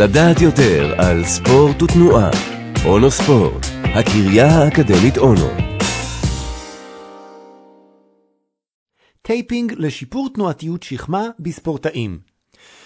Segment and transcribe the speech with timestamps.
[0.00, 2.30] לדעת יותר על ספורט ותנועה.
[2.84, 5.48] אונו ספורט, הקריה האקדמית אונו.
[9.22, 12.18] taping לשיפור תנועתיות שכמה בספורטאים.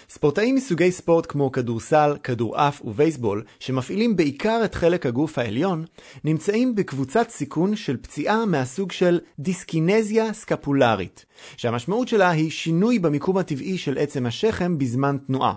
[0.09, 5.85] ספורטאים מסוגי ספורט כמו כדורסל, כדורעף ובייסבול, שמפעילים בעיקר את חלק הגוף העליון,
[6.23, 11.25] נמצאים בקבוצת סיכון של פציעה מהסוג של דיסקינזיה סקפולרית,
[11.57, 15.53] שהמשמעות שלה היא שינוי במיקום הטבעי של עצם השכם בזמן תנועה.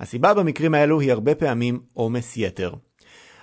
[0.00, 2.72] הסיבה במקרים האלו היא הרבה פעמים עומס יתר.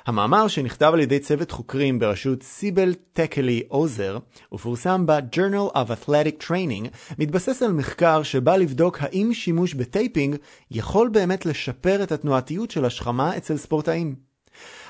[0.05, 4.17] המאמר שנכתב על ידי צוות חוקרים בראשות סיבל טקלי עוזר
[4.53, 6.87] ופורסם ב-Journal of Athletic Training
[7.19, 10.35] מתבסס על מחקר שבא לבדוק האם שימוש ב taping
[10.71, 14.26] יכול באמת לשפר את התנועתיות של השכמה אצל ספורטאים.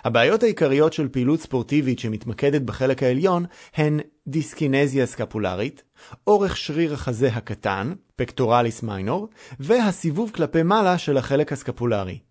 [0.03, 3.45] הבעיות העיקריות של פעילות ספורטיבית שמתמקדת בחלק העליון
[3.75, 5.83] הן דיסקינזיה סקפולרית,
[6.27, 12.26] אורך שריר החזה הקטן, pectoralis minor, והסיבוב כלפי מעלה של החלק הסקפולרי.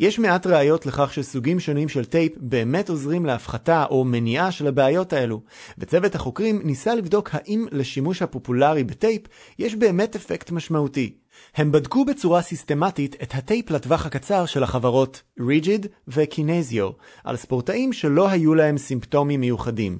[0.00, 5.12] יש מעט ראיות לכך שסוגים שונים של טייפ באמת עוזרים להפחתה או מניעה של הבעיות
[5.12, 5.40] האלו,
[5.78, 9.22] וצוות החוקרים ניסה לבדוק האם לשימוש הפופולרי בטייפ
[9.58, 11.12] יש באמת אפקט משמעותי.
[11.54, 16.90] הם בדקו בצורה סיסטמטית את הטייפ לטווח הקצר של החברות Rigid ו Kinesio,
[17.24, 19.98] על ספורטאים שלא היו להם סימפטומים מיוחדים.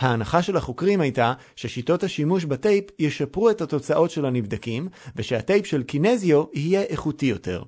[0.00, 6.44] ההנחה של החוקרים הייתה ששיטות השימוש בטייפ ישפרו את התוצאות של הנבדקים, ושהטייפ של Kinesio
[6.52, 7.62] יהיה איכותי יותר.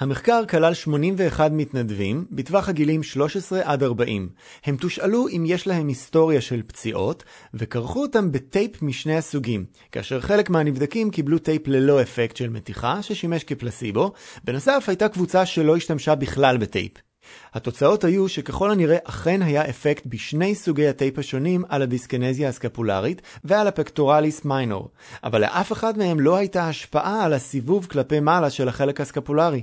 [0.00, 4.28] המחקר כלל 81 מתנדבים בטווח הגילים 13 עד 40.
[4.64, 10.50] הם תושאלו אם יש להם היסטוריה של פציעות, וכרכו אותם בטייפ משני הסוגים, כאשר חלק
[10.50, 14.12] מהנבדקים קיבלו טייפ ללא אפקט של מתיחה, ששימש כפלסיבו,
[14.44, 17.05] בנוסף הייתה קבוצה שלא השתמשה בכלל בטייפ.
[17.54, 23.66] התוצאות היו שככל הנראה אכן היה אפקט בשני סוגי הטייפ השונים על הדיסקנזיה הסקפולרית ועל
[23.66, 24.90] ה pectoralis minor,
[25.24, 29.62] אבל לאף אחד מהם לא הייתה השפעה על הסיבוב כלפי מעלה של החלק הסקפולרי.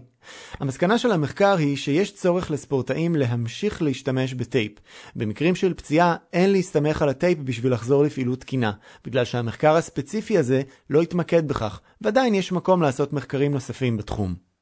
[0.60, 4.72] המסקנה של המחקר היא שיש צורך לספורטאים להמשיך להשתמש בטייפ.
[5.16, 8.72] במקרים של פציעה אין להסתמך על הטייפ בשביל לחזור לפעילות תקינה,
[9.06, 14.53] בגלל שהמחקר הספציפי הזה לא התמקד בכך, ועדיין יש מקום לעשות מחקרים נוספים בתחום.